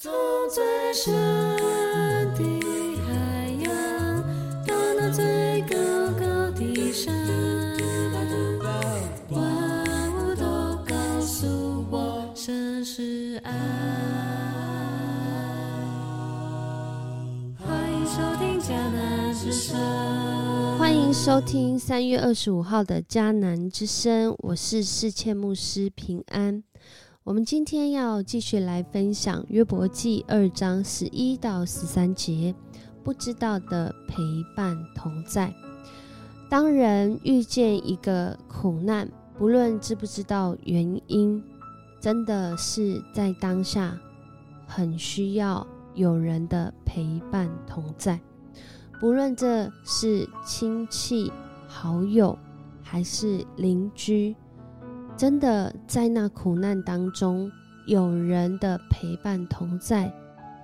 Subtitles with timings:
[0.00, 0.12] 从
[0.48, 2.38] 最深的
[3.04, 4.22] 海洋，
[4.64, 5.74] 到那最高
[6.12, 7.12] 高的山，
[9.28, 9.42] 万
[10.14, 10.44] 物都
[10.86, 13.52] 告诉我，这是爱。
[17.58, 19.76] 欢迎收听迦南之声。
[20.78, 26.62] 欢迎收听三月二十五号的迦南之声，我是世切牧师平安。
[27.28, 32.54] 我们今天要继续来分享约伯记二章十一到十三节，
[33.04, 34.16] 不知道的陪
[34.56, 35.52] 伴同在。
[36.48, 41.44] 当人遇见一个苦难，不论知不知道原因，
[42.00, 43.94] 真的是在当下
[44.66, 48.18] 很需要有人的陪伴同在。
[48.98, 51.30] 不论这是亲戚、
[51.66, 52.38] 好友
[52.82, 54.34] 还是邻居。
[55.18, 57.50] 真的在那苦难当中，
[57.88, 60.08] 有人的陪伴同在，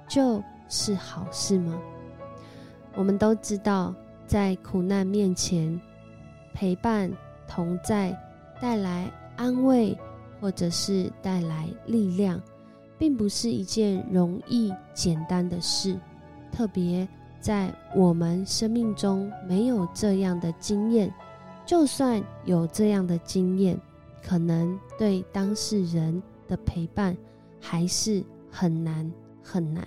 [0.09, 1.77] 就是好事吗？
[2.95, 3.93] 我们都知道，
[4.29, 5.79] 在苦难面前，
[6.53, 7.11] 陪伴
[7.49, 8.17] 同在，
[8.61, 9.99] 带来安慰，
[10.41, 12.41] 或者是带来力量，
[12.97, 15.99] 并不是一件容易简单的事。
[16.53, 17.09] 特别
[17.41, 21.13] 在我们生命中没有这样的经验，
[21.67, 23.77] 就算有这样的经验。
[24.27, 27.15] 可能对当事人的陪伴
[27.61, 29.87] 还是很难很难。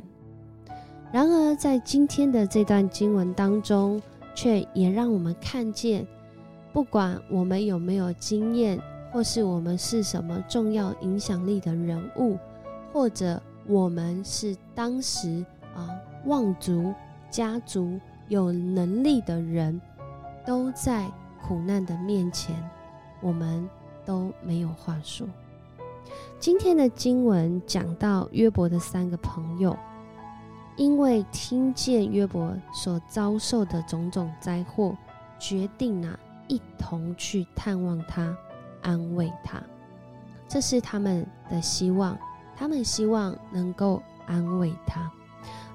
[1.11, 3.99] 然而，在今天的这段经文当中，
[4.35, 6.05] 却也让我们看见，
[6.71, 8.79] 不管我们有没有经验，
[9.11, 12.37] 或是我们是什么重要影响力的人物，
[12.93, 15.43] 或者我们是当时
[15.75, 15.89] 啊
[16.25, 16.93] 望族
[17.31, 19.81] 家族有能力的人，
[20.45, 21.09] 都在
[21.41, 22.55] 苦难的面前，
[23.21, 23.67] 我们。
[24.07, 25.27] 都没有话说。
[26.39, 29.77] 今天的经文讲到约伯的三个朋友，
[30.77, 34.95] 因为听见约伯所遭受的种种灾祸，
[35.37, 38.33] 决定啊一同去探望他，
[38.81, 39.61] 安慰他。
[40.47, 42.17] 这是他们的希望，
[42.55, 45.11] 他们希望能够安慰他。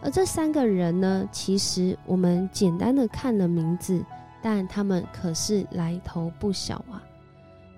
[0.00, 4.02] 而这三个人呢，其实我们简单的看了名字，
[4.40, 7.02] 但他们可是来头不小啊。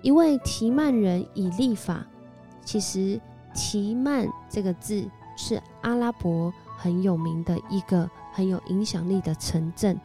[0.05, 2.05] 一位提曼人以利法，
[2.63, 3.19] 其实
[3.55, 5.03] 提曼这个字
[5.35, 9.99] 是阿拉伯很有名的一个很有影响力的城镇，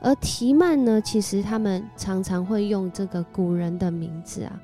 [0.00, 4.60] 而提曼呢，其实他们常常会用这个古人的名字啊，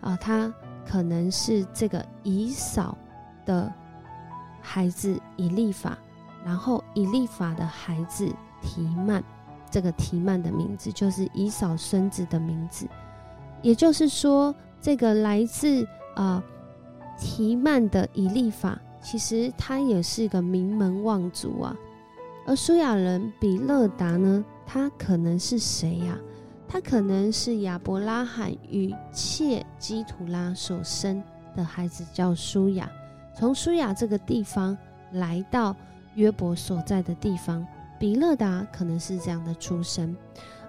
[0.00, 0.50] 啊，他
[0.86, 2.96] 可能是这个以扫
[3.44, 3.70] 的
[4.62, 5.98] 孩子以利法，
[6.42, 8.26] 然后以利法的孩子
[8.62, 9.22] 提曼，
[9.70, 12.88] 这个提曼的名字就是以扫孙子的名字。
[13.62, 16.42] 也就是说，这个来自啊
[17.18, 21.76] 提曼的以利法，其实他也是一个名门望族啊。
[22.46, 26.16] 而苏亚人比勒达呢，他可能是谁呀？
[26.68, 31.22] 他可能是亚伯拉罕与妾基图拉所生
[31.56, 32.90] 的孩子，叫舒雅。
[33.34, 34.76] 从舒雅这个地方
[35.12, 35.74] 来到
[36.14, 37.66] 约伯所在的地方，
[37.98, 40.16] 比勒达可能是这样的出身。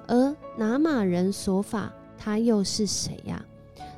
[0.08, 1.92] 而拿马人所法。
[2.18, 3.42] 他又是谁呀？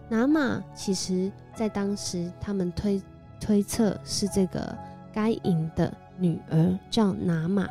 [0.10, 3.02] 拿玛其实在当时，他们推
[3.40, 4.76] 推测是这个
[5.14, 7.68] 该隐的女儿叫拿玛，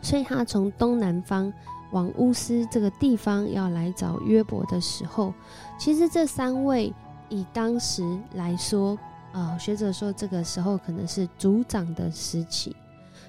[0.00, 1.52] 所以他从东南方
[1.92, 5.34] 往乌斯这个地方要来找约伯的时候，
[5.78, 6.92] 其实这三位
[7.28, 8.02] 以当时
[8.34, 8.98] 来说，
[9.32, 12.74] 呃，学者说这个时候可能是族长的时期，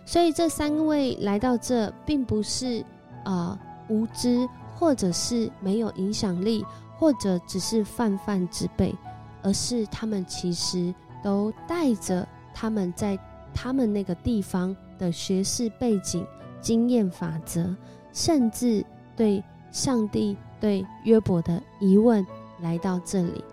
[0.05, 2.83] 所以这三位来到这，并不是
[3.25, 3.59] 呃
[3.89, 4.47] 无知。
[4.81, 6.65] 或者是没有影响力，
[6.97, 8.95] 或者只是泛泛之辈，
[9.43, 10.91] 而是他们其实
[11.23, 13.15] 都带着他们在
[13.53, 16.25] 他们那个地方的学识背景、
[16.59, 17.75] 经验法则，
[18.11, 18.83] 甚至
[19.15, 22.25] 对上帝、对约伯的疑问
[22.59, 23.43] 来到这里，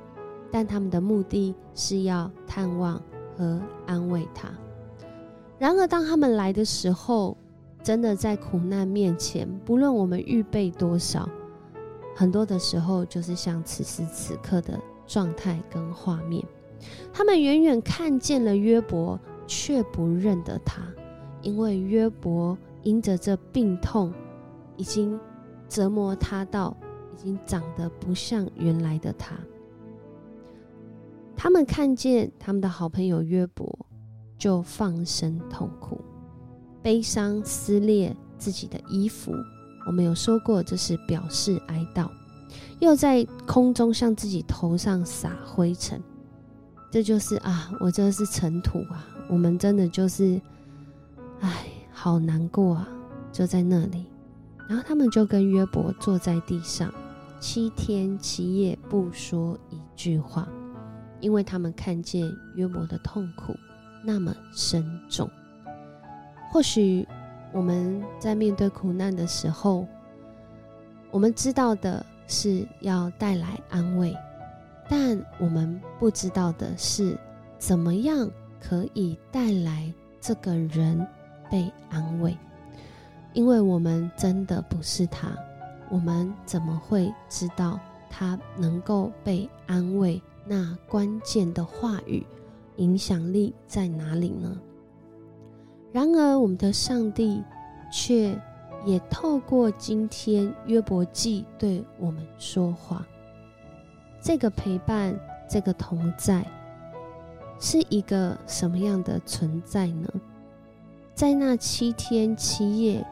[0.51, 2.99] 但他们的目的是要探望
[3.37, 4.49] 和安慰他。
[5.59, 7.37] 然而，当他们来的时候，
[7.89, 11.27] 真的在苦难面前，不论我们预备多少，
[12.15, 16.45] 很多的时候就是像此时此刻的状态跟画面。
[17.15, 20.83] 他们远远看见了约伯，却不认得他，
[21.41, 24.13] 因为约伯因着这病痛，
[24.77, 25.19] 已经
[25.67, 26.77] 折磨他到
[27.15, 29.35] 已经长得不像原来的他。
[31.35, 33.79] 他们看见他们的好朋友约伯，
[34.37, 35.99] 就放声痛哭。
[36.89, 39.31] 悲伤撕裂自己的衣服，
[39.87, 42.09] 我们有说过，这是表示哀悼。
[42.81, 46.03] 又在空中向自己头上撒灰尘，
[46.91, 50.41] 这就是啊，我这是尘土啊，我们真的就是，
[51.41, 52.89] 唉，好难过啊，
[53.31, 54.07] 就在那里。
[54.67, 56.91] 然后他们就跟约伯坐在地上，
[57.39, 60.49] 七天七夜不说一句话，
[61.21, 63.55] 因为他们看见约伯的痛苦
[64.03, 65.31] 那么深重。
[66.51, 67.07] 或许
[67.53, 69.87] 我们在面对苦难的时候，
[71.11, 74.15] 我们知道的是要带来安慰，
[74.89, 77.19] 但我们不知道的是
[77.59, 78.31] 怎么样
[78.61, 81.07] 可以带来这个人
[81.51, 82.37] 被安慰。
[83.35, 85.29] 因为我们真的不是他，
[85.91, 87.79] 我们怎么会知道
[88.09, 90.21] 他能够被安慰？
[90.47, 92.27] 那关键的话语
[92.77, 94.59] 影响力在哪里呢？
[95.99, 97.43] 然而，我们的上帝
[97.91, 98.33] 却
[98.85, 103.05] 也透过今天约伯记对我们说话。
[104.21, 105.19] 这个陪伴，
[105.51, 106.47] 这个同在，
[107.59, 110.09] 是一个什么样的存在呢？
[111.17, 113.05] 在那七天七夜。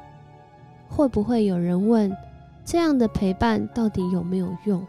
[0.88, 2.16] 会不会有人问，
[2.64, 4.86] 这样的陪伴到底有没有用？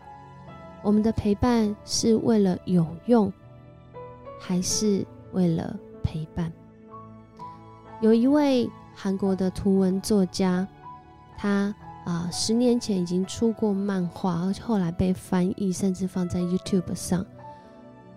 [0.83, 3.33] 我们的陪伴是为了有用，
[4.39, 6.53] 还是为了陪伴？
[8.01, 10.67] 有一位韩国的图文作家，
[11.37, 11.73] 他
[12.05, 17.25] 啊十年前已经出过漫画，而且后来被翻译，甚至放在 YouTube 上。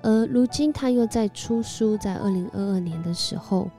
[0.02, 3.70] 而如今他又在出书，在二零二二年的时候，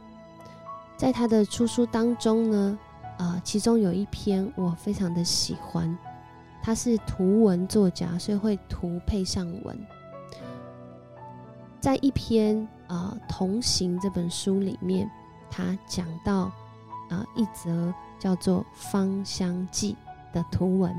[0.97, 2.79] 在他的出书当中呢。
[3.17, 5.95] 呃，其中有一篇我非常的喜欢，
[6.59, 9.77] 他是图文作家，所以会图配上文。
[11.79, 15.07] 在一篇呃《同行》这本书里面，
[15.51, 16.51] 他讲到
[17.11, 19.95] 呃一则叫做《芳香记》
[20.33, 20.95] 的图文，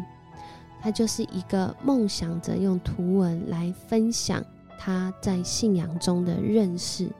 [0.80, 4.44] 他就是一个梦想着用图文来分享
[4.78, 7.10] 他在信仰中的认识。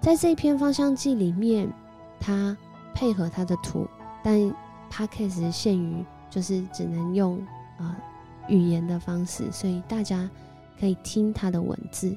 [0.00, 1.68] 在这一篇《芳香记》里面，
[2.20, 2.56] 他
[2.94, 3.88] 配合他的图。
[4.22, 4.52] 但
[4.90, 7.38] 它开始限于，就是只能用
[7.78, 7.96] 啊
[8.48, 10.28] 语言的方式，所以大家
[10.80, 12.16] 可以听他的文字，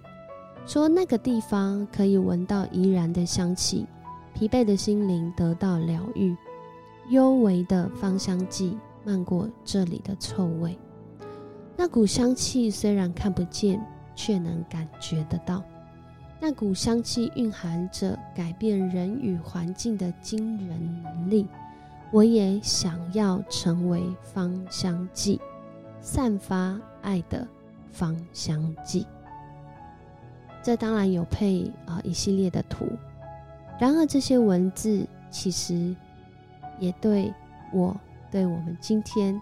[0.65, 3.85] 说那个地方可以闻到怡然的香气，
[4.39, 6.33] 疲惫的心灵得到疗愈，
[7.09, 10.79] 幽微的芳香剂漫过这里的臭味，
[11.75, 15.61] 那股香气虽然看不见，却能感觉得到，
[16.39, 21.45] 那股香气蕴含着改变人与环境的惊人能力。
[22.09, 25.37] 我也想要成为芳香剂，
[25.99, 27.45] 散发爱的
[27.91, 29.05] 芳香剂。
[30.63, 32.85] 这当然有配啊一系列的图，
[33.79, 35.95] 然而这些文字其实
[36.77, 37.33] 也对
[37.73, 37.95] 我，
[38.29, 39.39] 对我们今天，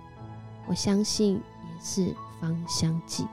[0.67, 3.27] 我相信也是芳香剂。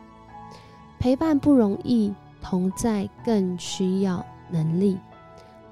[0.99, 4.99] 陪伴不容易，同在更需要能力。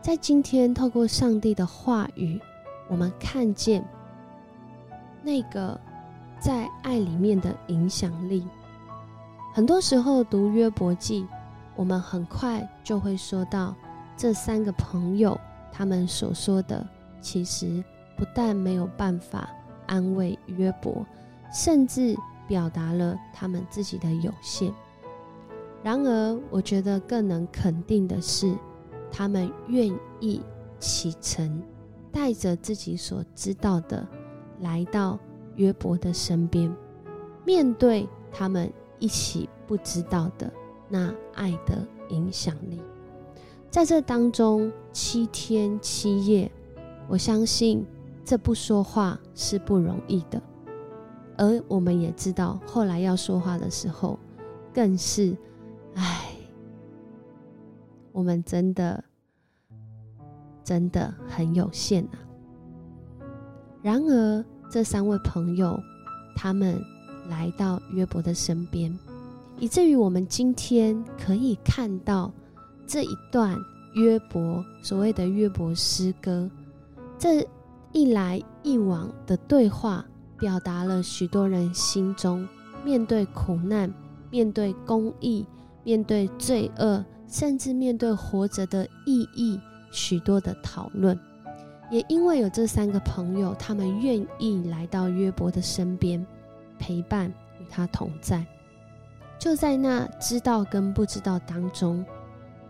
[0.00, 2.40] 在今天，透过上帝的话语。
[2.88, 3.82] 我们看见
[5.23, 5.81] 那个
[6.38, 8.46] 在爱里面的影响力。
[9.55, 11.26] 很多时候读约伯记，
[11.75, 13.75] 我们很快就会说到
[14.22, 15.36] 这三个朋友
[15.72, 16.86] 他们所说的，
[17.20, 17.82] 其实
[18.16, 19.50] 不但没有办法
[19.88, 21.04] 安慰约伯，
[21.52, 22.14] 甚至
[22.46, 24.72] 表达了他们自己的有限。
[25.82, 28.56] 然而，我觉得更能肯定的是，
[29.10, 30.40] 他们愿意
[30.78, 31.61] 启程。
[32.12, 34.06] 带着自己所知道的，
[34.61, 35.18] 来到
[35.56, 36.73] 约伯的身边，
[37.44, 40.49] 面对他们一起不知道的
[40.88, 42.80] 那爱的影响力。
[43.73, 46.52] 在这当中七天七夜，
[47.09, 47.83] 我相信
[48.23, 50.41] 这不说话是不容易的，
[51.38, 54.19] 而我们也知道，后来要说话的时候，
[54.75, 55.35] 更是，
[55.95, 56.26] 唉，
[58.12, 59.02] 我们真的。
[60.64, 62.14] 真的很有限啊。
[63.83, 65.76] 然而，这三位朋友，
[66.37, 66.81] 他们
[67.29, 68.97] 来到约伯的身边，
[69.59, 72.33] 以至于我们今天可以看到
[72.86, 73.58] 这一段
[73.94, 76.50] 约伯所谓的约伯诗歌，
[77.18, 77.46] 这
[77.92, 80.04] 一来一往的对话，
[80.38, 82.46] 表达了许多人心中
[82.84, 83.92] 面对苦难、
[84.30, 85.46] 面对公义、
[85.84, 89.60] 面对罪恶，甚至面对活着的意义。
[89.94, 91.18] 许多的讨论，
[91.90, 96.26] 也因为有这三个朋友，他们愿意来到约伯的身边，
[96.78, 97.28] 陪伴
[97.60, 98.42] 与他同在。
[99.38, 102.02] 就在那知道跟不知道当中，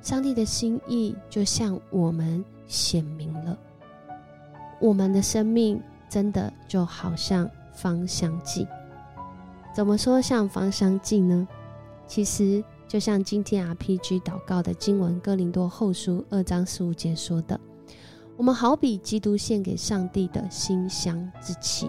[0.02, 3.56] 上帝的心意就向我们显明了。
[4.80, 8.66] 我们的生命真的就好像芳香剂。
[9.72, 11.46] 怎么说像芳香剂呢？
[12.06, 17.58] 其实就像今天 RPG 祷告的经文《哥林多后书》二章十五节说的
[18.36, 21.88] ：“我们好比基督献给上帝的馨香之气，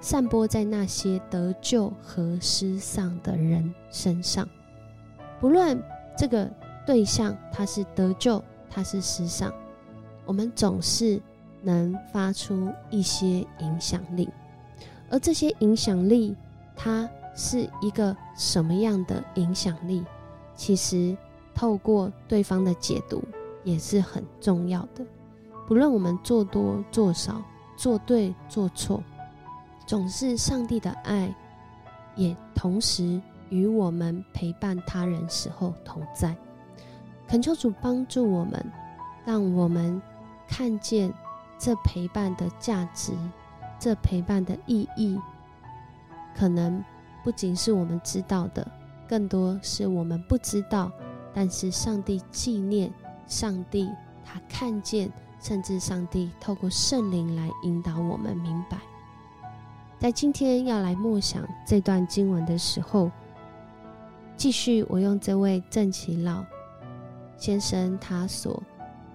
[0.00, 4.46] 散播在那些得救和失丧的人身上。
[5.40, 5.80] 不论
[6.18, 6.50] 这个
[6.86, 9.52] 对象他是得救，他是失丧，
[10.24, 11.20] 我们总是
[11.62, 14.28] 能发出一些影响力。
[15.10, 16.34] 而这些影响力，
[16.74, 20.04] 它是一个什么样的影响力？”
[20.56, 21.16] 其实，
[21.54, 23.22] 透过对方的解读
[23.64, 25.04] 也是很重要的。
[25.66, 27.40] 不论我们做多做少，
[27.76, 29.02] 做对做错，
[29.86, 31.34] 总是上帝的爱，
[32.16, 36.36] 也同时与我们陪伴他人时候同在。
[37.26, 38.72] 恳求主帮助我们，
[39.24, 40.00] 让我们
[40.46, 41.12] 看见
[41.58, 43.12] 这陪伴的价值，
[43.78, 45.18] 这陪伴的意义，
[46.36, 46.82] 可能
[47.22, 48.66] 不仅是我们知道的。
[49.06, 50.90] 更多是我们不知道，
[51.34, 52.92] 但是上帝纪念，
[53.26, 53.90] 上帝
[54.24, 58.78] 他看见，甚至上帝透过圣灵来引导我们明白。
[59.98, 63.10] 在今天要来默想这段经文的时候，
[64.36, 66.44] 继续我用这位郑其老
[67.36, 68.62] 先生他所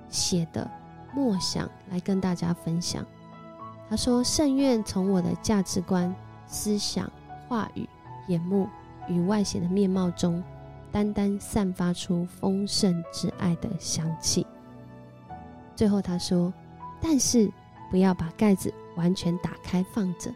[0.10, 0.70] 写的
[1.14, 3.06] 默想来跟大家分享。
[3.90, 6.14] 他说：“圣愿从我的价值观、
[6.46, 7.12] 思想、
[7.48, 7.88] 话语、
[8.28, 8.68] 眼目。”
[9.08, 10.44] 与外显的面貌中，
[10.92, 14.46] 单单散发出丰盛之爱的香气。
[15.76, 16.54] 最后他说
[17.02, 17.52] ：“但是
[17.90, 20.32] 不要把盖子完全打开放着，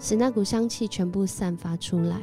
[0.00, 2.16] 使那股香气全部散发出来，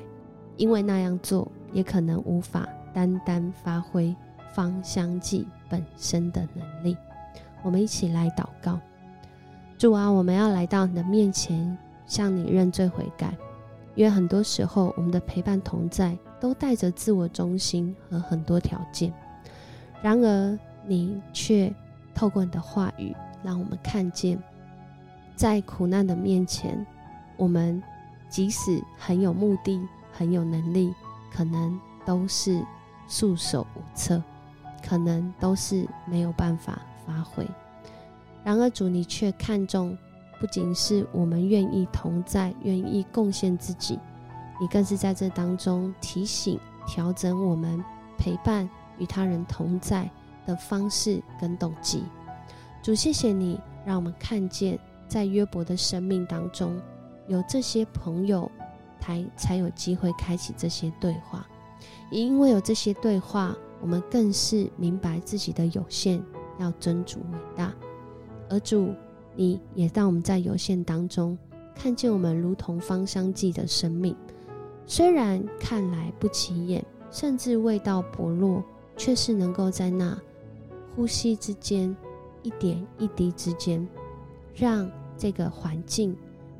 [0.57, 4.13] 因为那样做也可能无法单单发挥
[4.53, 6.97] 芳香剂本身的能力。”
[7.61, 8.79] 我们一起来祷告：
[9.77, 13.35] 主啊，我们要来到你的面前，向你认罪悔改。
[13.95, 19.13] 因为很多时候，我们的陪伴同在都带着自我中心和很多条件。
[20.01, 21.73] 然而，你却
[22.15, 23.13] 透过你的话语，
[23.43, 24.41] 让我们看见，
[25.35, 26.85] 在苦难的面前，
[27.35, 27.83] 我们
[28.29, 29.81] 即使很有目的、
[30.13, 30.93] 很有能力，
[31.33, 32.63] 可能都是
[33.07, 34.23] 束手无策，
[34.83, 37.47] 可能都是没有办法发挥。
[38.43, 39.97] 然而，主你却看重。
[40.39, 43.99] 不仅是我们愿意同在，愿意贡献自己，
[44.57, 46.57] 你更是在这当中提醒、
[46.87, 47.83] 调整我们
[48.17, 50.09] 陪伴与他人同在
[50.45, 52.05] 的方式跟动机。
[52.81, 56.79] 主，谢谢你，让我们看见在约伯的生命当中
[57.27, 58.49] 有这些朋友，
[59.01, 61.45] 才才有机会开启这些对话。
[62.09, 66.23] 也因为有这些对话，我们更是明白自己的有限，
[66.59, 67.73] 要尊主伟大，
[68.49, 68.93] 而主。
[69.35, 71.37] 你也让我们在有限当中
[71.73, 74.13] 看见我们如同芳香剂的生命，
[74.85, 78.61] 虽然看来不起眼，甚至味道薄弱，
[78.97, 80.19] 却是能够在那
[80.93, 81.95] 呼吸之间、
[82.43, 83.87] 一点一滴之间，
[84.53, 86.13] 让这个环境、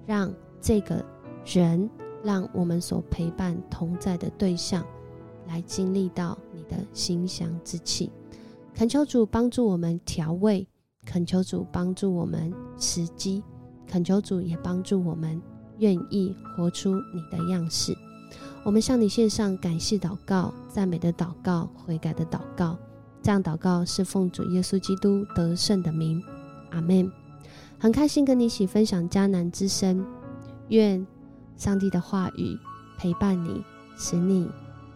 [0.05, 1.03] 让这个
[1.43, 1.89] 人、
[2.23, 4.85] 让我们所陪伴同在的对象，
[5.49, 8.09] 来经历到你的馨香之气。
[8.73, 10.65] 恳求主帮助我们调味。
[11.05, 13.41] 恳求主帮助我们时机，
[13.87, 15.41] 恳求主也帮助我们
[15.79, 17.97] 愿意活出你的样式。
[18.63, 22.77] 我们向你献上感谢祷告、赞美的祷告、悔改的祷告。
[23.23, 26.21] 这样祷告是奉主耶稣基督得胜的名，
[26.69, 27.11] 阿门。
[27.79, 30.05] 很开心跟你一起分享迦南之声，
[30.67, 31.05] 愿
[31.55, 32.55] 上帝的话语
[32.99, 33.63] 陪伴你，
[33.97, 34.47] 使你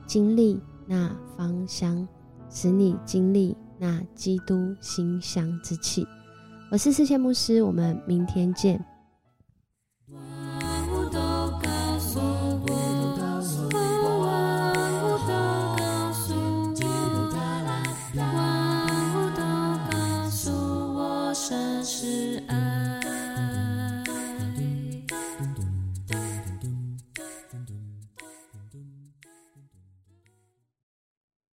[0.05, 2.07] 经历那芳香，
[2.49, 3.55] 使你经历。
[3.79, 6.07] 那基督馨香之气，
[6.71, 8.81] 我是世界牧师，我们明天见。